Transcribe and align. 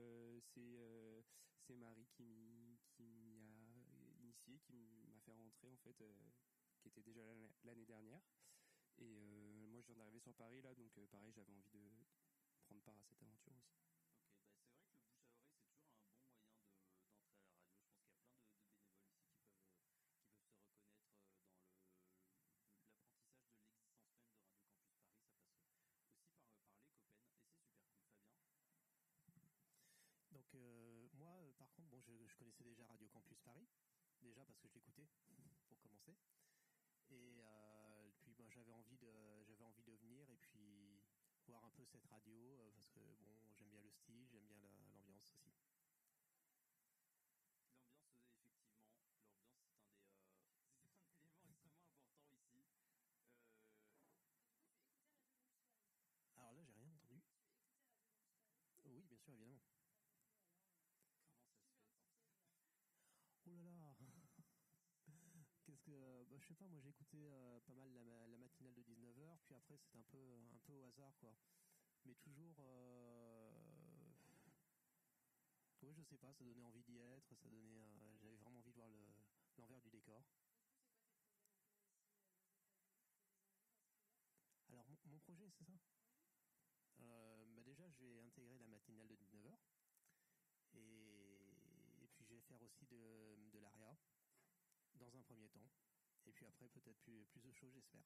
c'est 0.54 1.76
Marie 1.76 2.06
qui 2.06 2.22
m'y 2.22 2.78
a 3.00 4.14
initié, 4.20 4.60
qui 4.60 4.74
m'a 4.74 5.18
fait 5.24 5.32
rentrer 5.32 5.70
en 5.70 5.76
fait, 5.78 6.04
qui 6.80 6.88
était 6.88 7.02
déjà 7.02 7.22
l'année 7.64 7.86
dernière. 7.86 8.20
Et 8.98 9.66
moi, 9.66 9.80
je 9.80 9.86
viens 9.86 9.96
d'arriver 9.96 10.20
sur 10.20 10.34
Paris 10.34 10.60
là, 10.62 10.74
donc 10.74 10.92
pareil, 11.10 11.32
j'avais 11.32 11.52
envie 11.52 11.80
de 11.80 11.88
prendre 12.62 12.82
part 12.82 12.98
à 12.98 13.02
cette 13.02 13.22
aventure 13.22 13.54
aussi. 13.56 13.93
bon, 31.94 32.26
je, 32.26 32.36
connaissais 32.36 32.64
déjà 32.64 32.84
Radio 32.86 33.08
Campus 33.08 33.40
Paris, 33.40 33.66
déjà 34.20 34.44
parce 34.44 34.58
que 34.58 34.68
je 34.68 34.74
l'écoutais, 34.74 35.06
pour 35.68 35.78
commencer. 35.78 36.16
Et 37.10 37.40
euh, 37.42 38.10
puis 38.18 38.34
ben, 38.34 38.50
j'avais 38.50 38.72
envie 38.72 38.98
de 38.98 39.08
envie 39.62 39.82
de 39.82 39.92
venir 39.92 40.28
et 40.30 40.36
puis 40.36 41.00
voir 41.46 41.64
un 41.64 41.70
peu 41.70 41.84
cette 41.84 42.04
radio 42.06 42.58
euh, 42.58 42.70
parce 42.74 42.90
que 42.90 43.00
bon 43.20 43.30
j'aime 43.52 43.68
bien 43.68 43.82
le 43.82 43.90
style, 43.90 44.26
j'aime 44.30 44.46
bien 44.46 44.58
l'ambiance 44.92 45.30
aussi. 45.32 45.52
L'ambiance 50.66 50.98
euh, 51.00 51.06
effectivement, 51.14 51.22
l'ambiance 51.22 51.54
c'est 51.62 51.68
un 51.68 51.78
un 52.32 52.50
élément 52.50 52.74
extrêmement 52.74 53.14
important 53.14 53.38
ici. 53.38 53.62
Alors 56.36 56.52
là 56.52 56.62
j'ai 56.64 56.72
rien 56.72 56.90
entendu. 56.90 57.22
Oui 58.86 59.04
bien 59.08 59.18
sûr 59.18 59.34
évidemment. 59.34 59.73
Bah, 66.34 66.40
je 66.40 66.48
sais 66.48 66.54
pas, 66.56 66.66
moi 66.66 66.80
j'ai 66.80 66.90
écouté 66.90 67.30
euh, 67.30 67.60
pas 67.60 67.74
mal 67.74 67.92
la, 67.94 68.36
matinale 68.38 68.74
de 68.74 68.82
19h, 68.82 69.38
puis 69.44 69.54
après 69.54 69.76
c'est 69.78 69.96
un 69.96 70.02
peu, 70.10 70.18
un 70.52 70.58
peu 70.66 70.72
au 70.72 70.82
hasard 70.82 71.16
quoi. 71.20 71.32
Mais 72.04 72.14
toujours. 72.16 72.56
Euh, 72.58 73.52
oui, 75.82 75.94
je 75.94 76.02
sais 76.02 76.18
pas, 76.18 76.32
ça 76.32 76.44
donnait 76.44 76.64
envie 76.64 76.82
d'y 76.82 76.98
être, 76.98 77.36
ça 77.36 77.48
donnait. 77.48 77.78
Euh, 77.78 78.16
j'avais 78.20 78.34
vraiment 78.34 78.58
envie 78.58 78.72
de 78.72 78.74
voir 78.74 78.90
l'envers 79.58 79.80
du 79.80 79.90
décor. 79.90 80.24
Alors 84.70 84.88
mon, 84.88 85.18
projet, 85.20 85.48
c'est 85.56 85.66
ça? 85.66 85.78
Bah, 86.98 87.62
Déjà, 87.62 87.88
je 87.88 88.04
vais 88.04 88.20
intégrer 88.22 88.58
la 88.58 88.66
matinale 88.66 89.06
de 89.06 89.14
19h. 89.14 89.54
Et, 90.72 92.02
et 92.02 92.08
puis 92.08 92.24
je 92.24 92.34
vais 92.34 92.40
faire 92.40 92.60
aussi 92.60 92.86
de, 92.86 93.36
de 93.52 93.58
l'ARIA 93.60 93.96
dans 94.96 95.16
un 95.16 95.22
premier 95.22 95.48
temps. 95.50 95.70
Et 96.26 96.32
puis 96.32 96.46
après, 96.46 96.68
peut-être 96.68 96.98
plus, 97.00 97.24
plus 97.26 97.40
de 97.40 97.52
choses, 97.52 97.72
j'espère. 97.74 98.02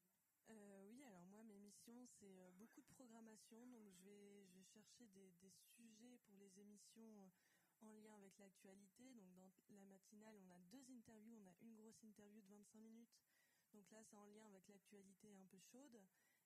euh, 0.51 0.85
oui, 0.89 1.03
alors 1.05 1.25
moi 1.27 1.43
mes 1.43 1.59
missions 1.59 2.07
c'est 2.19 2.41
euh, 2.41 2.51
beaucoup 2.53 2.81
de 2.81 2.87
programmation, 2.95 3.67
donc 3.67 3.91
je 3.93 4.03
vais, 4.05 4.47
je 4.47 4.55
vais 4.55 4.65
chercher 4.65 5.07
des, 5.09 5.33
des 5.43 5.51
sujets 5.77 6.17
pour 6.25 6.37
les 6.37 6.59
émissions 6.59 7.31
en 7.83 7.93
lien 7.93 8.15
avec 8.15 8.39
l'actualité. 8.39 9.05
Donc 9.15 9.31
dans 9.69 9.79
la 9.79 9.85
matinale 9.87 10.37
on 10.39 10.51
a 10.51 10.59
deux 10.71 10.89
interviews, 10.91 11.37
on 11.37 11.47
a 11.47 11.55
une 11.61 11.75
grosse 11.75 12.03
interview 12.03 12.41
de 12.41 12.49
25 12.49 12.79
minutes, 12.81 13.13
donc 13.73 13.91
là 13.91 14.03
c'est 14.05 14.17
en 14.17 14.27
lien 14.27 14.47
avec 14.47 14.67
l'actualité 14.69 15.35
un 15.35 15.47
peu 15.47 15.59
chaude, 15.61 16.01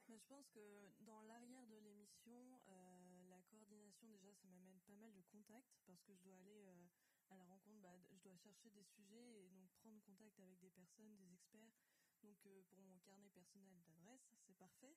Bah, 0.09 0.13
je 0.24 0.28
pense 0.28 0.48
que 0.56 0.88
dans 1.04 1.20
l'arrière 1.28 1.66
de 1.66 1.76
l'émission, 1.76 2.32
euh, 2.68 3.28
la 3.28 3.42
coordination, 3.42 4.08
déjà, 4.08 4.32
ça 4.40 4.48
m'amène 4.48 4.80
pas 4.88 4.94
mal 4.96 5.12
de 5.12 5.20
contacts 5.20 5.76
parce 5.84 6.00
que 6.00 6.14
je 6.16 6.22
dois 6.22 6.37
aller 6.37 6.64
euh, 6.64 6.87
à 7.28 7.37
la 7.37 7.44
rencontre, 7.44 7.78
bah, 7.82 7.92
je 8.10 8.16
dois 8.24 8.34
chercher 8.38 8.70
des 8.70 8.84
sujets 8.84 9.44
et 9.44 9.50
donc 9.50 9.68
prendre 9.82 10.00
contact 10.00 10.40
avec 10.40 10.58
des 10.60 10.70
personnes, 10.70 11.14
des 11.16 11.30
experts. 11.30 11.76
Donc 12.22 12.40
euh, 12.46 12.62
pour 12.70 12.80
mon 12.80 12.98
carnet 13.00 13.28
personnel 13.28 13.76
d'adresse, 13.84 14.32
c'est 14.46 14.56
parfait. 14.56 14.96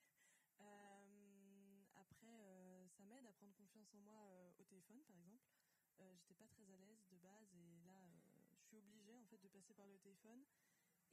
Après, 1.93 2.39
ça 2.95 3.03
m'aide 3.03 3.25
à 3.25 3.33
prendre 3.33 3.53
confiance 3.55 3.93
en 3.93 3.99
moi 3.99 4.31
au 4.57 4.63
téléphone, 4.63 5.03
par 5.03 5.17
exemple. 5.17 5.43
J'étais 6.15 6.35
pas 6.35 6.47
très 6.47 6.63
à 6.71 6.77
l'aise 6.77 7.05
de 7.11 7.17
base 7.17 7.53
et 7.53 7.83
là, 7.85 7.99
je 8.55 8.55
suis 8.63 8.77
obligée 8.77 9.17
en 9.17 9.25
fait 9.25 9.37
de 9.43 9.49
passer 9.49 9.73
par 9.73 9.87
le 9.87 9.97
téléphone. 9.99 10.45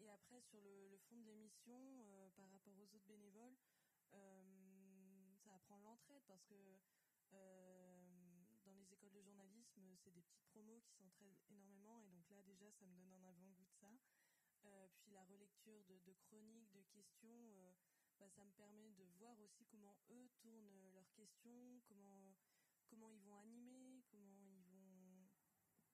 Et 0.00 0.08
après, 0.08 0.40
sur 0.40 0.60
le, 0.60 0.96
fond 1.08 1.16
de 1.16 1.26
l'émission, 1.26 1.80
par 2.36 2.48
rapport 2.50 2.74
aux 2.78 2.94
autres 2.94 3.06
bénévoles, 3.06 3.56
ça 5.44 5.54
apprend 5.54 5.78
l'entraide 5.78 6.22
parce 6.26 6.44
que 6.44 6.54
euh, 7.32 8.44
dans 8.64 8.74
les 8.74 8.92
écoles 8.92 9.12
de 9.12 9.22
journalisme, 9.22 9.82
c'est 10.02 10.10
des 10.10 10.22
petites 10.22 10.44
promos 10.52 10.80
qui 10.80 10.94
s'entraident 10.94 11.38
énormément 11.50 12.00
et 12.00 12.08
donc 12.08 12.28
là 12.30 12.42
déjà 12.42 12.70
ça 12.72 12.86
me 12.86 12.94
donne 12.96 13.12
un 13.12 13.24
avant-goût 13.28 13.64
de 13.64 13.72
ça. 13.80 13.90
Euh, 14.66 14.88
puis 14.96 15.10
la 15.10 15.24
relecture 15.24 15.84
de, 15.84 16.12
chroniques, 16.14 16.72
de 16.72 16.82
questions, 16.84 17.50
euh, 17.52 17.72
bah, 18.18 18.28
ça 18.30 18.44
me 18.44 18.52
permet 18.52 18.90
de 18.92 19.04
voir 19.18 19.38
aussi 19.40 19.66
comment 19.66 19.96
eux 20.10 20.28
tournent 20.40 20.70
leurs 20.94 21.12
questions, 21.12 21.82
comment, 21.86 22.34
comment 22.88 23.10
ils 23.10 23.20
vont 23.20 23.36
animer, 23.36 24.02
comment 24.10 24.40
ils 24.48 24.64
vont, 24.64 25.28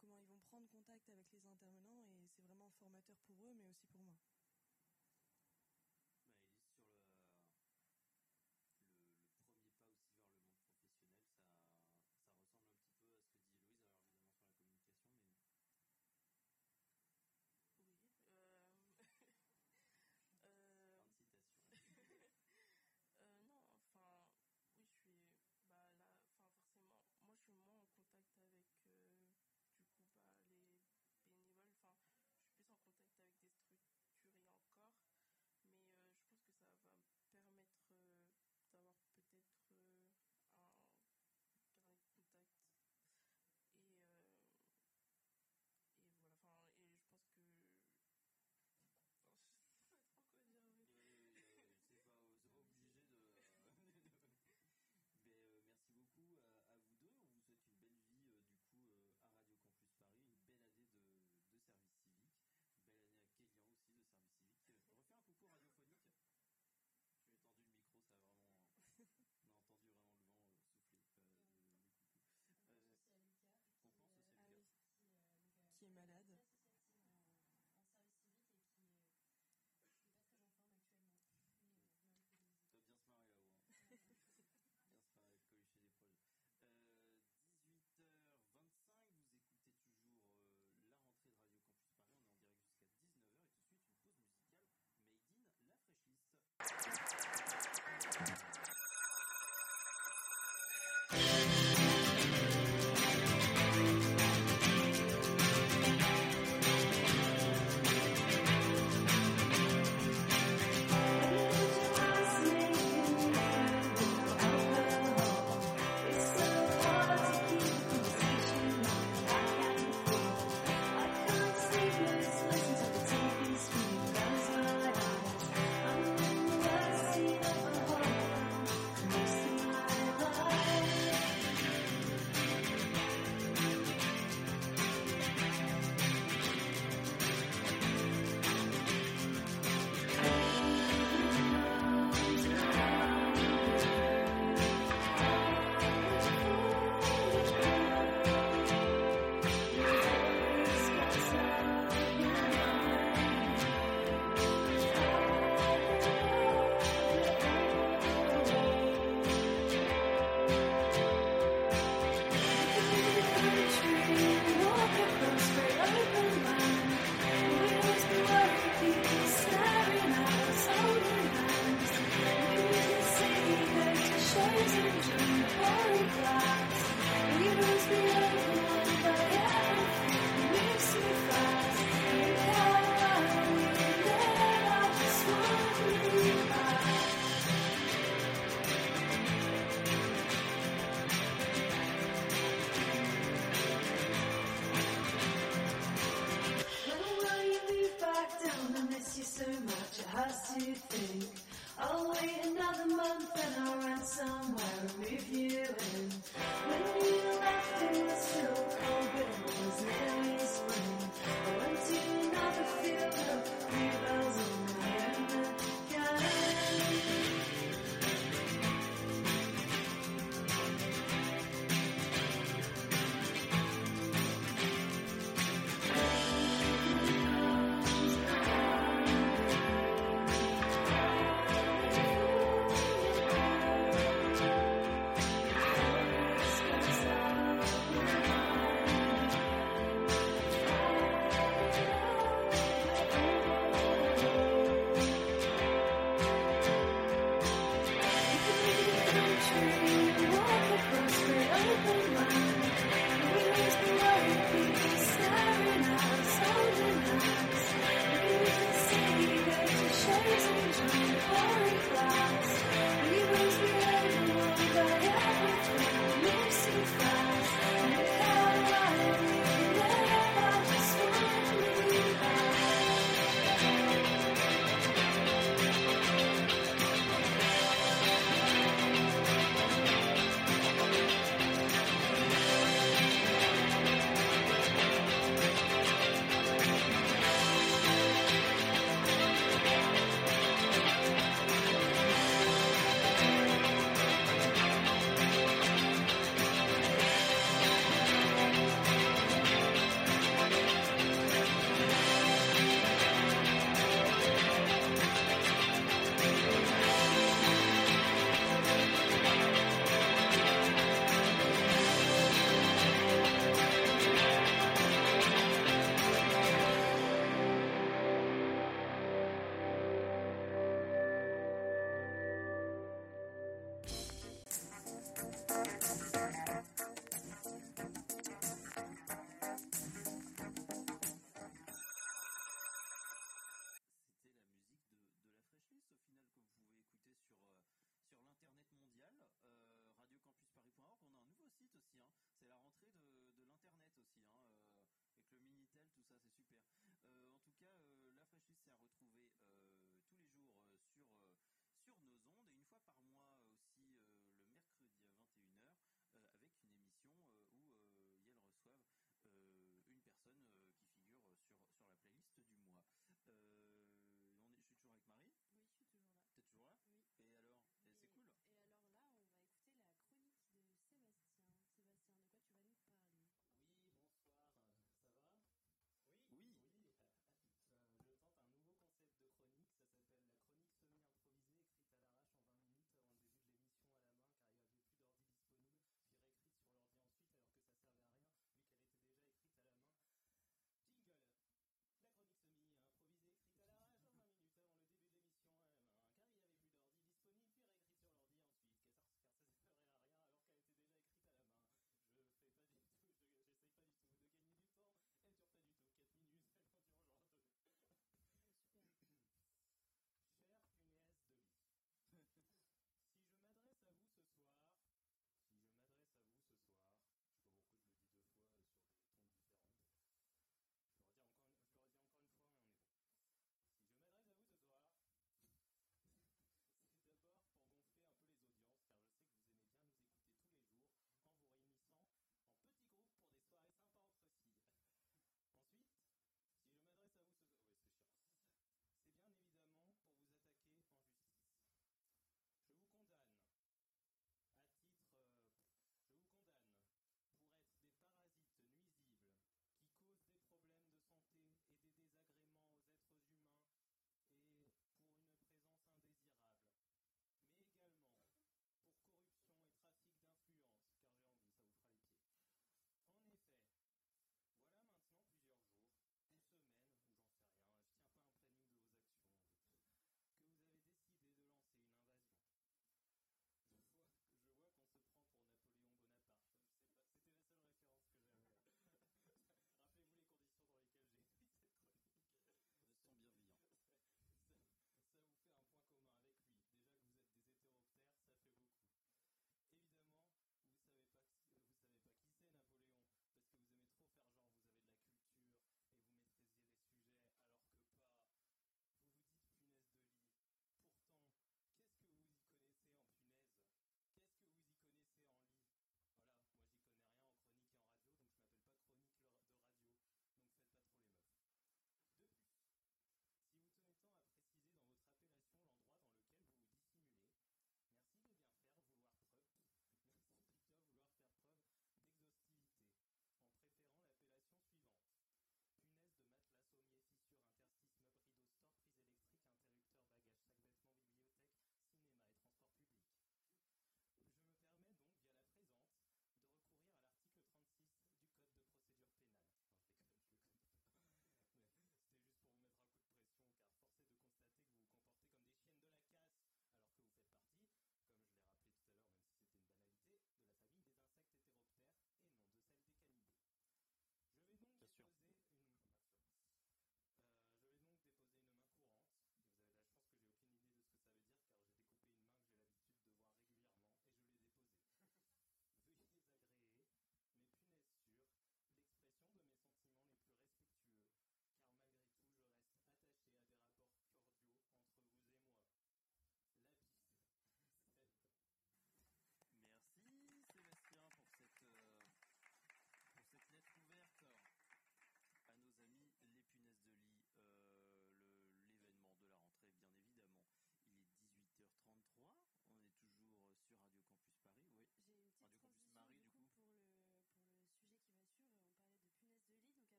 comment 0.00 0.18
ils 0.18 0.26
vont 0.26 0.40
prendre 0.40 0.68
contact 0.68 1.08
avec 1.08 1.30
les 1.32 1.46
intervenants 1.46 2.02
et 2.02 2.28
c'est 2.34 2.42
vraiment 2.42 2.70
formateur 2.78 3.16
pour 3.26 3.46
eux 3.46 3.54
mais 3.54 3.64
aussi 3.64 3.86
pour 3.86 4.00
moi. 4.00 4.18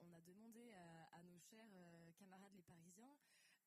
On 0.00 0.12
a 0.12 0.20
demandé 0.22 0.72
à, 0.72 1.22
nos 1.22 1.38
chers 1.38 1.68
euh, 1.74 2.12
camarades 2.18 2.52
les 2.54 2.62
Parisiens 2.62 3.16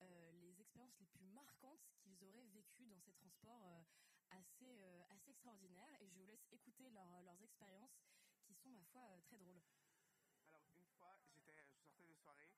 euh, 0.01 0.31
les 0.33 0.59
expériences 0.59 0.99
les 0.99 1.05
plus 1.07 1.25
marquantes 1.25 1.81
qu'ils 2.01 2.23
auraient 2.23 2.45
vécues 2.53 2.87
dans 2.87 2.99
ces 3.01 3.13
transports 3.13 3.63
euh, 3.65 3.83
assez, 4.29 4.79
euh, 4.81 5.03
assez 5.09 5.31
extraordinaires. 5.31 5.95
Et 6.01 6.07
je 6.07 6.15
vous 6.15 6.25
laisse 6.25 6.45
écouter 6.51 6.89
leur- 6.91 7.21
leurs 7.21 7.41
expériences 7.41 7.93
qui 8.45 8.53
sont, 8.55 8.71
ma 8.71 8.83
foi, 8.85 9.03
euh, 9.11 9.21
très 9.21 9.37
drôles. 9.37 9.61
Alors 10.47 10.67
une 10.75 10.85
fois, 10.87 11.17
je 11.17 11.31
sortais 11.33 11.67
de 11.97 12.13
soirée 12.15 12.51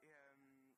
et 0.00 0.14
euh, 0.14 0.72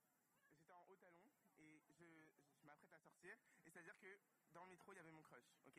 j'étais 0.56 0.72
en 0.72 0.84
haut 0.88 0.96
talon 0.96 1.24
et 1.56 1.80
je, 1.88 2.26
je 2.58 2.66
m'apprête 2.66 2.92
à 2.92 2.98
sortir. 3.00 3.36
Et 3.64 3.70
c'est-à-dire 3.70 3.98
que 3.98 4.18
dans 4.52 4.64
le 4.64 4.70
métro, 4.70 4.92
il 4.92 4.96
y 4.96 5.00
avait 5.00 5.10
mon 5.10 5.22
crush, 5.22 5.44
ok? 5.66 5.78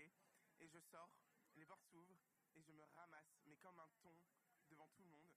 Et 0.60 0.68
je 0.68 0.80
sors, 0.80 1.12
les 1.56 1.66
portes 1.66 1.86
s'ouvrent 1.90 2.20
et 2.56 2.62
je 2.62 2.72
me 2.72 2.84
ramasse, 2.84 3.40
mais 3.46 3.58
comme 3.58 3.80
un 3.80 3.90
thon 4.02 4.16
devant 4.70 4.88
tout 4.90 5.04
le 5.04 5.10
monde. 5.10 5.28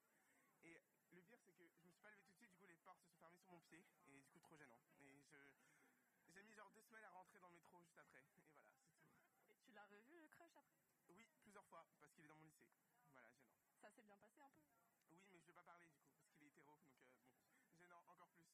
Et 0.63 0.79
le 1.15 1.23
pire, 1.23 1.39
c'est 1.47 1.53
que 1.55 1.65
je 1.67 1.83
me 1.87 1.91
suis 1.91 2.01
pas 2.03 2.11
levé 2.11 2.23
tout 2.25 2.33
de 2.33 2.37
suite, 2.37 2.51
du 2.51 2.57
coup 2.59 2.67
les 2.67 2.77
portes 2.77 3.01
se 3.03 3.09
sont 3.09 3.17
fermées 3.19 3.39
sur 3.39 3.53
mon 3.53 3.61
pied 3.61 3.85
et 4.07 4.13
du 4.21 4.25
coup 4.29 4.39
trop 4.41 4.57
gênant. 4.57 4.81
Et 5.01 5.23
je, 5.31 5.39
j'ai 6.35 6.43
mis 6.43 6.55
genre 6.55 6.71
deux 6.75 6.83
semaines 6.83 7.05
à 7.05 7.11
rentrer 7.11 7.39
dans 7.41 7.49
le 7.49 7.55
métro 7.55 7.81
juste 7.83 7.99
après. 7.99 8.25
Et 8.37 8.43
voilà, 8.43 8.55
c'est 8.65 8.75
tout. 8.77 8.97
Et 9.49 9.57
tu 9.59 9.73
l'as 9.73 9.85
revu, 9.87 10.21
le 10.21 10.29
crush, 10.29 10.57
après? 10.57 10.81
Oui, 11.09 11.27
plusieurs 11.43 11.65
fois, 11.67 11.87
parce 12.01 12.13
qu'il 12.13 12.25
est 12.25 12.29
dans 12.29 12.37
mon 12.39 12.47
lycée. 12.47 12.71
Voilà, 13.13 13.31
gênant. 13.31 13.55
Ça 13.81 13.91
s'est 13.91 14.03
bien 14.03 14.17
passé 14.17 14.41
un 14.41 14.51
peu? 14.51 14.65
Oui, 15.11 15.21
mais 15.31 15.41
je 15.41 15.47
vais 15.47 15.53
pas 15.53 15.63
parler 15.63 15.89
du 15.89 15.99
coup, 16.01 16.13
parce 16.15 16.29
qu'il 16.33 16.45
est 16.45 16.49
hétéro, 16.49 16.77
donc 16.79 16.99
euh, 17.05 17.13
bon, 17.63 17.75
gênant 17.79 18.03
encore 18.09 18.31
plus. 18.37 18.47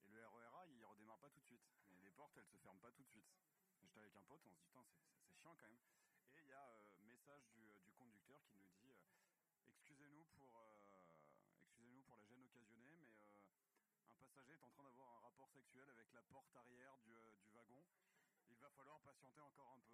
et 0.06 0.12
le 0.12 0.28
RERA 0.28 0.68
il 0.68 0.84
redémarre 0.86 1.20
pas 1.20 1.30
tout 1.30 1.40
de 1.40 1.46
suite. 1.46 1.62
Portes 2.34 2.46
elles 2.50 2.58
se 2.58 2.64
ferment 2.64 2.80
pas 2.82 2.92
tout 2.92 3.04
de 3.04 3.10
suite. 3.10 3.30
J'étais 3.80 4.00
avec 4.00 4.16
un 4.16 4.24
pote, 4.24 4.42
on 4.46 4.50
se 4.50 4.58
dit 4.58 4.66
c'est- 4.74 5.38
chiant 5.40 5.54
quand 5.56 5.68
même. 5.70 5.78
Et 6.34 6.42
il 6.42 6.48
y 6.50 6.54
a 6.54 6.66
euh, 6.66 6.98
message 7.06 7.46
du, 7.54 7.70
euh, 7.70 7.78
du 7.86 7.94
conducteur 7.94 8.42
qui 8.50 8.58
nous 8.58 8.70
dit 8.74 8.90
euh, 8.90 9.06
excusez-nous 9.70 10.26
pour 10.34 10.50
euh, 10.58 11.14
excusez-nous 11.62 12.02
pour 12.02 12.18
la 12.18 12.26
gêne 12.26 12.42
occasionnée 12.42 12.98
mais 12.98 13.22
un 14.10 14.16
passager 14.18 14.54
est 14.54 14.64
en 14.64 14.70
train 14.72 14.84
d'avoir 14.84 15.10
un 15.18 15.20
rapport 15.30 15.50
sexuel 15.54 15.88
avec 15.92 16.12
la 16.14 16.24
porte 16.24 16.56
arrière 16.56 16.98
du, 17.06 17.14
du 17.46 17.50
wagon. 17.54 17.84
Il 18.50 18.58
va 18.58 18.72
falloir 18.72 19.00
patienter 19.02 19.42
encore 19.42 19.78
un 19.78 19.82
peu. 19.86 19.94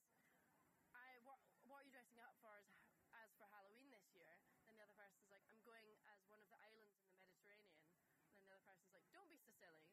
"I 0.94 1.18
what, 1.26 1.40
what 1.66 1.82
are 1.82 1.89
you 1.89 1.89
dressing 2.00 2.24
up 2.24 2.32
for 2.40 2.56
as, 2.56 2.64
as 3.12 3.28
for 3.36 3.44
Halloween 3.52 3.92
this 3.92 4.08
year?" 4.16 4.40
Then 4.64 4.80
the 4.80 4.84
other 4.88 4.96
person's 4.96 5.28
like, 5.28 5.44
"I'm 5.52 5.60
going 5.68 6.00
as 6.08 6.24
one 6.32 6.40
of 6.40 6.48
the 6.48 6.56
islands 6.64 6.96
in 6.96 7.04
the 7.04 7.12
Mediterranean." 7.12 7.84
And 8.24 8.40
then 8.40 8.48
the 8.48 8.56
other 8.56 8.64
person's 8.64 8.94
like, 8.96 9.12
"Don't 9.12 9.28
be 9.28 9.36
so 9.36 9.52
silly." 9.52 9.84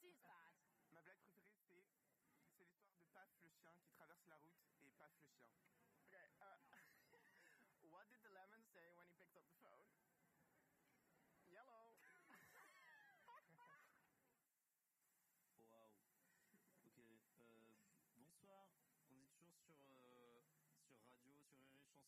See, 0.00 0.08
it's 0.08 0.16
bad. 0.24 0.56
Ma 0.88 1.02
blague 1.04 1.20
préférée, 1.20 1.60
c'est 1.68 1.84
c'est 2.56 2.64
l'histoire 2.64 2.96
de 2.96 3.04
Paf 3.12 3.28
le 3.36 3.46
chien 3.50 3.76
qui 3.76 3.90
traverse 3.92 4.24
la 4.24 4.36
route 4.36 4.56
et 4.80 4.88
Paf 4.96 5.12
le 5.20 5.26
chien. 5.28 5.52
Okay, 6.00 6.24
uh, 6.40 6.56
what 7.92 8.08
did 8.08 8.22
the 8.24 8.32
lemon 8.32 8.64
say 8.72 8.88
when 8.96 9.04
he 9.04 9.12
picked 9.20 9.36
up 9.36 9.44
the 9.44 9.56
phone? 9.60 10.03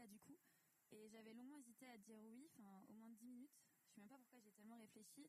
Là 0.00 0.06
du 0.06 0.18
coup, 0.20 0.38
et 0.90 1.08
j'avais 1.10 1.34
longuement 1.34 1.58
hésité 1.58 1.86
à 1.86 1.98
dire 1.98 2.18
oui, 2.24 2.50
enfin 2.58 2.84
au 2.88 2.92
moins 2.94 3.10
10 3.10 3.26
minutes. 3.26 3.56
Je 3.88 3.94
sais 3.94 4.00
même 4.00 4.08
pas 4.08 4.18
pourquoi 4.18 4.40
j'ai 4.40 4.52
tellement 4.52 4.78
réfléchi. 4.78 5.28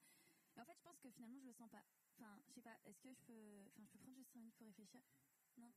En 0.58 0.66
fait, 0.66 0.76
je 0.76 0.82
pense 0.84 1.00
que 1.00 1.10
finalement, 1.12 1.40
je 1.40 1.46
le 1.48 1.54
sens 1.54 1.70
pas. 1.70 1.84
Enfin, 2.18 2.42
je 2.48 2.54
sais 2.54 2.62
pas, 2.62 2.78
est-ce 2.86 3.00
que 3.00 3.14
je 3.14 3.22
peux. 3.22 3.66
Enfin, 3.72 3.86
je 3.86 3.92
peux 3.92 4.00
prendre 4.00 4.16
juste 4.16 4.32
5 4.34 4.40
minutes 4.40 4.56
pour 4.56 4.68
réfléchir? 4.68 5.02
Non? 5.58 5.72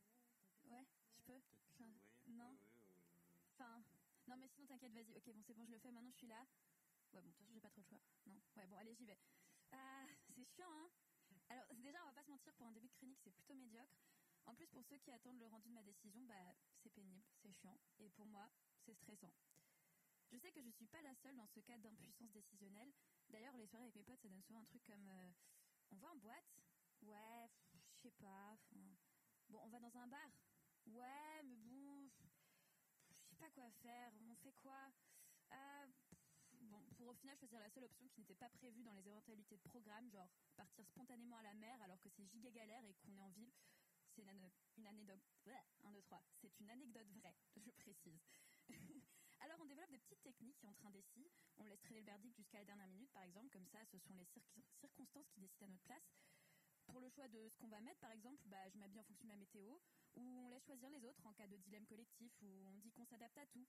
Ouais, 0.64 0.84
je 1.16 1.22
peux? 1.22 1.40
Enfin, 1.74 1.94
Non? 2.26 2.56
Enfin, 3.52 3.82
non, 4.26 4.36
mais 4.36 4.48
sinon, 4.48 4.66
t'inquiète, 4.66 4.92
vas-y. 4.92 5.14
Ok, 5.14 5.30
bon, 5.32 5.42
c'est 5.46 5.54
bon, 5.54 5.64
je 5.64 5.72
le 5.72 5.78
fais. 5.78 5.90
Maintenant, 5.90 6.10
je 6.10 6.16
suis 6.16 6.26
là. 6.26 6.46
Ouais, 7.12 7.20
bon, 7.20 7.28
de 7.28 7.34
toute 7.34 7.38
façon, 7.38 7.54
j'ai 7.54 7.60
pas 7.60 7.70
trop 7.70 7.80
le 7.80 7.86
choix. 7.86 8.00
Non? 8.26 8.40
Ouais, 8.56 8.66
bon, 8.66 8.76
allez, 8.76 8.94
j'y 8.94 9.04
vais. 9.04 9.18
Ah, 9.72 10.06
c'est 10.34 10.44
chiant, 10.44 10.70
hein? 10.72 10.90
Alors, 11.48 11.66
déjà, 11.76 12.02
on 12.02 12.06
va 12.06 12.12
pas 12.12 12.24
se 12.24 12.30
mentir, 12.30 12.52
pour 12.54 12.66
un 12.66 12.72
début 12.72 12.88
de 12.88 12.92
chronique, 12.94 13.18
c'est 13.22 13.30
plutôt 13.30 13.54
médiocre. 13.54 13.94
En 14.46 14.54
plus, 14.54 14.66
pour 14.68 14.84
ceux 14.84 14.98
qui 14.98 15.10
attendent 15.12 15.38
le 15.38 15.46
rendu 15.46 15.68
de 15.68 15.74
ma 15.74 15.82
décision, 15.82 16.22
bah, 16.24 16.54
c'est 16.82 16.90
pénible, 16.90 17.24
c'est 17.42 17.52
chiant. 17.52 17.78
Et 17.98 18.10
pour 18.10 18.26
moi, 18.26 18.50
c'est 18.86 18.94
stressant. 18.94 19.32
Je 20.32 20.38
sais 20.38 20.52
que 20.52 20.62
je 20.62 20.70
suis 20.70 20.86
pas 20.86 21.02
la 21.02 21.14
seule 21.16 21.36
dans 21.36 21.46
ce 21.48 21.60
cas 21.60 21.78
d'impuissance 21.78 22.30
décisionnelle. 22.32 22.92
D'ailleurs, 23.30 23.56
les 23.56 23.66
soirées 23.66 23.84
avec 23.84 23.96
mes 23.96 24.04
potes, 24.04 24.20
ça 24.20 24.28
donne 24.28 24.42
souvent 24.42 24.60
un 24.60 24.64
truc 24.64 24.82
comme 24.84 25.06
euh, 25.08 25.32
on 25.92 25.96
va 25.96 26.10
en 26.10 26.16
boîte? 26.16 26.44
Ouais, 27.02 27.48
je 27.92 28.02
sais 28.02 28.10
pas. 28.12 28.56
Bon, 29.48 29.60
on 29.62 29.68
va 29.68 29.80
dans 29.80 29.96
un 29.96 30.08
bar? 30.08 30.30
Ouais, 30.86 31.42
mais 31.44 31.56
bon, 31.56 32.10
je 33.20 33.30
sais 33.30 33.36
pas 33.36 33.50
quoi 33.50 33.70
faire. 33.82 34.12
On 34.20 34.34
fait 34.36 34.52
quoi? 34.52 34.92
Pff, 35.50 36.18
Bon, 36.60 36.82
pour 36.96 37.08
au 37.08 37.14
final 37.14 37.36
choisir 37.38 37.60
la 37.60 37.70
seule 37.70 37.84
option 37.84 38.08
qui 38.08 38.20
n'était 38.20 38.34
pas 38.34 38.48
prévue 38.48 38.82
dans 38.84 38.92
les 38.92 39.06
éventualités 39.06 39.56
de 39.56 39.62
programme, 39.62 40.08
genre 40.10 40.30
partir 40.56 40.86
spontanément 40.88 41.36
à 41.36 41.42
la 41.42 41.54
mer 41.54 41.80
alors 41.82 42.00
que 42.00 42.08
c'est 42.10 42.26
giga 42.26 42.50
galère 42.50 42.84
et 42.84 42.94
qu'on 42.94 43.14
est 43.14 43.20
en 43.20 43.30
ville, 43.30 43.52
c'est 44.14 44.22
une, 44.22 44.28
ane- 44.30 44.52
une 44.78 44.86
anecdote. 44.86 45.22
Ouais, 45.46 45.60
1, 45.82 45.92
2, 45.92 46.02
3. 46.02 46.22
C'est 46.40 46.58
une 46.60 46.70
anecdote 46.70 47.08
vraie, 47.10 47.36
je 47.56 47.70
précise. 47.70 48.20
Alors 49.40 49.58
on 49.60 49.64
développe 49.66 49.90
des 49.90 49.98
petites 49.98 50.22
techniques 50.22 50.64
entre 50.64 50.86
indécis. 50.86 51.28
On 51.58 51.64
laisse 51.64 51.80
traîner 51.80 52.00
le 52.00 52.06
verdict 52.06 52.36
jusqu'à 52.36 52.58
la 52.58 52.64
dernière 52.64 52.88
minute, 52.88 53.10
par 53.12 53.22
exemple. 53.22 53.50
Comme 53.50 53.66
ça, 53.66 53.84
ce 53.92 53.98
sont 53.98 54.14
les 54.14 54.24
circ- 54.26 54.64
circonstances 54.80 55.28
qui 55.30 55.40
décident 55.40 55.66
à 55.66 55.70
notre 55.70 55.84
place. 55.84 56.04
Pour 56.86 57.00
le 57.00 57.08
choix 57.10 57.28
de 57.28 57.48
ce 57.48 57.56
qu'on 57.58 57.68
va 57.68 57.80
mettre, 57.80 58.00
par 58.00 58.12
exemple, 58.12 58.42
bah, 58.46 58.68
je 58.68 58.78
m'habille 58.78 59.00
en 59.00 59.04
fonction 59.04 59.24
de 59.26 59.32
la 59.32 59.38
météo, 59.38 59.78
ou 60.16 60.20
on 60.20 60.48
laisse 60.48 60.64
choisir 60.64 60.90
les 60.90 61.04
autres 61.04 61.26
en 61.26 61.32
cas 61.32 61.46
de 61.46 61.56
dilemme 61.56 61.86
collectif, 61.86 62.32
ou 62.42 62.46
on 62.66 62.76
dit 62.78 62.92
qu'on 62.92 63.06
s'adapte 63.06 63.38
à 63.38 63.46
tout. 63.46 63.66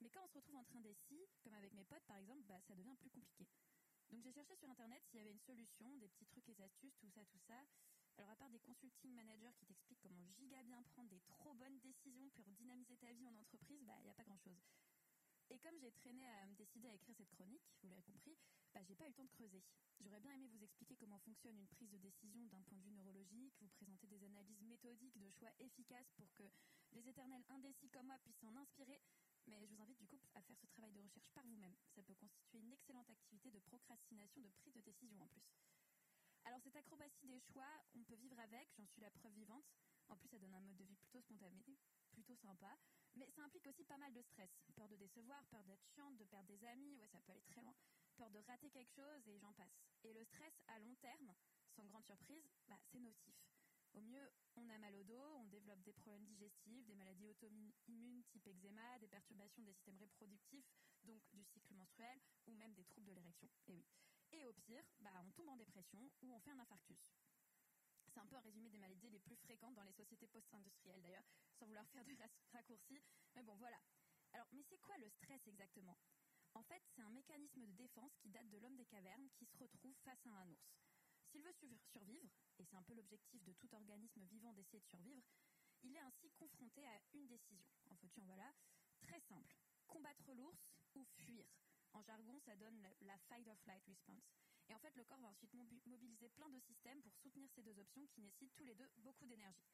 Mais 0.00 0.10
quand 0.10 0.22
on 0.24 0.28
se 0.28 0.34
retrouve 0.34 0.56
entre 0.56 0.76
indécis, 0.76 1.26
comme 1.42 1.54
avec 1.54 1.72
mes 1.72 1.84
potes 1.84 2.04
par 2.04 2.16
exemple, 2.16 2.42
bah, 2.44 2.60
ça 2.68 2.74
devient 2.74 2.96
plus 3.00 3.10
compliqué. 3.10 3.48
Donc 4.10 4.22
j'ai 4.22 4.32
cherché 4.32 4.54
sur 4.56 4.68
internet 4.68 5.02
s'il 5.06 5.18
y 5.18 5.20
avait 5.20 5.32
une 5.32 5.40
solution, 5.40 5.96
des 5.96 6.08
petits 6.08 6.26
trucs 6.26 6.48
et 6.48 6.62
astuces, 6.62 6.96
tout 6.98 7.10
ça, 7.10 7.24
tout 7.24 7.38
ça. 7.48 7.64
Alors 8.22 8.34
à 8.34 8.36
part 8.36 8.50
des 8.50 8.60
consulting 8.60 9.12
managers 9.14 9.50
qui 9.58 9.66
t'expliquent 9.66 9.98
comment 9.98 10.22
giga 10.38 10.62
bien 10.62 10.80
prendre 10.94 11.10
des 11.10 11.18
trop 11.22 11.54
bonnes 11.54 11.80
décisions 11.80 12.30
pour 12.36 12.46
dynamiser 12.52 12.96
ta 12.98 13.12
vie 13.12 13.26
en 13.26 13.34
entreprise, 13.34 13.82
bah 13.82 13.98
il 13.98 14.04
n'y 14.04 14.10
a 14.10 14.14
pas 14.14 14.22
grand 14.22 14.38
chose. 14.38 14.62
Et 15.50 15.58
comme 15.58 15.76
j'ai 15.80 15.90
traîné 15.90 16.24
à 16.24 16.46
me 16.46 16.54
décider 16.54 16.86
à 16.86 16.94
écrire 16.94 17.16
cette 17.16 17.32
chronique, 17.32 17.66
vous 17.82 17.88
l'avez 17.88 18.04
compris, 18.04 18.38
bah, 18.72 18.80
j'ai 18.84 18.94
pas 18.94 19.06
eu 19.06 19.08
le 19.08 19.14
temps 19.14 19.24
de 19.24 19.30
creuser. 19.30 19.64
J'aurais 19.98 20.20
bien 20.20 20.34
aimé 20.34 20.46
vous 20.46 20.62
expliquer 20.62 20.94
comment 20.94 21.18
fonctionne 21.18 21.58
une 21.58 21.66
prise 21.66 21.90
de 21.90 21.98
décision 21.98 22.46
d'un 22.46 22.62
point 22.62 22.78
de 22.78 22.82
vue 22.84 22.92
neurologique, 22.92 23.54
vous 23.60 23.70
présenter 23.70 24.06
des 24.06 24.22
analyses 24.22 24.62
méthodiques 24.62 25.18
de 25.18 25.28
choix 25.32 25.50
efficaces 25.58 26.12
pour 26.14 26.32
que 26.34 26.44
les 26.92 27.08
éternels 27.08 27.44
indécis 27.48 27.90
comme 27.90 28.06
moi 28.06 28.18
puissent 28.18 28.38
s'en 28.38 28.54
inspirer, 28.54 29.02
mais 29.48 29.58
je 29.66 29.66
vous 29.66 29.82
invite 29.82 29.98
du 29.98 30.06
coup 30.06 30.20
à 30.36 30.42
faire 30.42 30.56
ce 30.60 30.66
travail 30.68 30.92
de 30.92 31.00
recherche 31.00 31.32
par 31.34 31.44
vous-même. 31.44 31.74
Ça 31.96 32.04
peut 32.04 32.14
constituer 32.14 32.60
une 32.60 32.70
excellente 32.70 33.10
activité 33.10 33.50
de 33.50 33.58
procrastination 33.58 34.40
de 34.42 34.50
prise 34.50 34.74
de 34.74 34.80
décision 34.80 35.20
en 35.20 35.26
plus. 35.26 35.61
Alors 36.44 36.60
cette 36.60 36.76
acrobatie 36.76 37.26
des 37.26 37.40
choix, 37.40 37.84
on 37.94 38.02
peut 38.02 38.16
vivre 38.16 38.38
avec, 38.40 38.68
j'en 38.76 38.86
suis 38.86 39.00
la 39.00 39.10
preuve 39.10 39.32
vivante. 39.32 39.64
En 40.08 40.16
plus, 40.16 40.28
ça 40.28 40.38
donne 40.38 40.54
un 40.54 40.60
mode 40.60 40.76
de 40.76 40.84
vie 40.84 40.96
plutôt 40.96 41.20
spontané, 41.20 41.64
plutôt 42.10 42.36
sympa. 42.36 42.76
Mais 43.14 43.28
ça 43.30 43.42
implique 43.42 43.66
aussi 43.66 43.84
pas 43.84 43.96
mal 43.98 44.12
de 44.12 44.22
stress. 44.22 44.50
Peur 44.74 44.88
de 44.88 44.96
décevoir, 44.96 45.44
peur 45.46 45.62
d'être 45.64 45.84
chiante, 45.94 46.16
de 46.16 46.24
perdre 46.24 46.48
des 46.48 46.64
amis, 46.64 47.00
ça 47.10 47.20
peut 47.20 47.32
aller 47.32 47.42
très 47.42 47.62
loin. 47.62 47.74
Peur 48.16 48.30
de 48.30 48.38
rater 48.40 48.70
quelque 48.70 48.92
chose 48.92 49.26
et 49.28 49.38
j'en 49.38 49.52
passe. 49.52 49.72
Et 50.04 50.12
le 50.12 50.24
stress 50.24 50.52
à 50.66 50.78
long 50.80 50.94
terme, 50.96 51.32
sans 51.76 51.84
grande 51.84 52.04
surprise, 52.04 52.48
bah, 52.68 52.78
c'est 52.90 53.00
nocif. 53.00 53.34
Au 53.94 54.00
mieux, 54.00 54.30
on 54.56 54.68
a 54.68 54.78
mal 54.78 54.94
au 54.96 55.04
dos, 55.04 55.36
on 55.36 55.44
développe 55.46 55.82
des 55.82 55.92
problèmes 55.92 56.24
digestifs, 56.24 56.86
des 56.86 56.94
maladies 56.94 57.28
auto-immunes 57.28 58.24
type 58.24 58.46
eczéma, 58.46 58.98
des 58.98 59.08
perturbations 59.08 59.62
des 59.62 59.74
systèmes 59.74 59.98
reproductifs, 59.98 60.66
donc 61.04 61.22
du 61.32 61.44
cycle 61.44 61.74
menstruel, 61.74 62.18
ou 62.46 62.54
même 62.54 62.72
des 62.74 62.84
troubles 62.84 63.06
de 63.06 63.12
l'érection. 63.12 63.48
Et 63.68 63.74
oui. 63.74 63.84
Et 64.32 64.44
au 64.46 64.52
pire, 64.54 64.84
bah, 65.00 65.10
on 65.26 65.30
tombe 65.32 65.48
en 65.48 65.56
dépression 65.56 66.10
ou 66.22 66.32
on 66.34 66.40
fait 66.40 66.50
un 66.50 66.58
infarctus. 66.58 66.98
C'est 68.12 68.20
un 68.20 68.26
peu 68.26 68.36
un 68.36 68.40
résumé 68.40 68.68
des 68.70 68.78
maladies 68.78 69.10
les 69.10 69.20
plus 69.20 69.36
fréquentes 69.36 69.74
dans 69.74 69.82
les 69.84 69.92
sociétés 69.92 70.28
post-industrielles 70.28 71.02
d'ailleurs, 71.02 71.24
sans 71.58 71.66
vouloir 71.66 71.88
faire 71.90 72.04
de 72.04 72.12
rac- 72.12 72.30
raccourcis. 72.52 73.02
Mais 73.34 73.42
bon, 73.42 73.54
voilà. 73.56 73.80
Alors, 74.32 74.46
mais 74.52 74.62
c'est 74.68 74.78
quoi 74.80 74.96
le 74.98 75.08
stress 75.10 75.46
exactement? 75.46 75.96
En 76.54 76.62
fait, 76.64 76.82
c'est 76.94 77.02
un 77.02 77.10
mécanisme 77.10 77.64
de 77.64 77.72
défense 77.72 78.12
qui 78.20 78.30
date 78.30 78.48
de 78.50 78.58
l'homme 78.58 78.76
des 78.76 78.86
cavernes 78.86 79.28
qui 79.38 79.46
se 79.46 79.56
retrouve 79.58 79.96
face 80.04 80.26
à 80.26 80.30
un 80.30 80.48
ours. 80.50 80.70
S'il 81.30 81.42
veut 81.42 81.52
sur- 81.54 81.68
survivre, 81.92 82.28
et 82.58 82.64
c'est 82.64 82.76
un 82.76 82.82
peu 82.82 82.94
l'objectif 82.94 83.42
de 83.44 83.52
tout 83.54 83.74
organisme 83.74 84.22
vivant 84.24 84.52
d'essayer 84.52 84.80
de 84.80 84.88
survivre, 84.88 85.26
il 85.82 85.94
est 85.96 86.00
ainsi 86.00 86.30
confronté 86.32 86.86
à 86.86 87.00
une 87.14 87.26
décision. 87.26 87.64
En 87.90 87.96
faut 87.96 88.08
en 88.20 88.24
voilà, 88.26 88.52
très 89.00 89.20
simple. 89.22 89.56
Combattre 89.88 90.32
l'ours 90.34 90.60
ou 90.94 91.04
fuir. 91.24 91.46
En 91.94 92.02
jargon, 92.02 92.38
ça 92.40 92.56
donne 92.56 92.80
la- 93.00 93.18
fight 93.18 93.46
or 93.48 93.58
flight 93.60 93.82
response. 93.84 94.24
Et 94.68 94.74
en 94.74 94.78
fait, 94.78 94.94
le 94.96 95.04
corps 95.04 95.20
va 95.20 95.28
ensuite 95.28 95.52
mobi- 95.54 95.82
mobiliser 95.86 96.28
plein 96.30 96.48
de 96.48 96.58
systèmes 96.60 97.02
pour 97.02 97.14
soutenir 97.16 97.50
ces 97.54 97.62
deux 97.62 97.78
options 97.78 98.06
qui 98.08 98.20
nécessitent 98.20 98.54
tous 98.54 98.64
les 98.64 98.74
deux 98.74 98.88
beaucoup 98.96 99.26
d'énergie. 99.26 99.66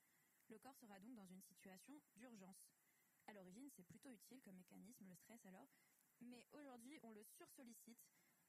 Le 0.49 0.59
corps 0.59 0.77
sera 0.77 0.99
donc 1.01 1.14
dans 1.14 1.27
une 1.27 1.43
situation 1.43 2.01
d'urgence. 2.16 2.59
À 3.27 3.33
l'origine, 3.35 3.71
c'est 3.77 3.85
plutôt 3.85 4.11
utile 4.11 4.41
comme 4.43 4.57
mécanisme, 4.57 5.07
le 5.07 5.14
stress 5.16 5.45
alors, 5.45 5.69
mais 6.21 6.47
aujourd'hui, 6.53 6.99
on 7.03 7.11
le 7.11 7.23
sursollicite. 7.25 7.99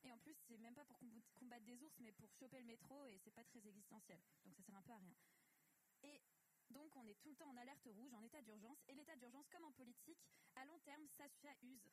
Et 0.04 0.12
en 0.12 0.18
plus, 0.20 0.34
c'est 0.48 0.58
même 0.58 0.74
pas 0.74 0.86
pour 0.86 0.98
comb- 0.98 1.22
combattre 1.38 1.66
des 1.66 1.84
ours, 1.84 2.00
mais 2.00 2.14
pour 2.14 2.32
choper 2.34 2.60
le 2.60 2.66
métro, 2.66 3.06
et 3.06 3.20
c'est 3.20 3.32
pas 3.32 3.44
très 3.44 3.60
existentiel. 3.68 4.22
Donc 4.46 4.56
ça 4.56 4.64
sert 4.64 4.76
un 4.76 4.82
peu 4.82 4.94
à 4.94 4.98
rien. 4.98 5.16
Et 6.04 6.22
donc, 6.70 6.96
on 6.96 7.06
est 7.06 7.16
tout 7.16 7.30
le 7.30 7.36
temps 7.36 7.50
en 7.50 7.58
alerte 7.58 7.84
rouge, 7.86 8.14
en 8.14 8.22
état 8.24 8.42
d'urgence. 8.42 8.78
Et 8.88 8.96
l'état 8.96 9.18
d'urgence, 9.18 9.48
comme 9.50 9.66
en 9.66 9.74
politique, 9.74 10.20
à 10.56 10.66
long 10.66 10.80
terme, 10.80 11.06
ça 11.18 11.28
ça 11.42 11.54
use. 11.62 11.84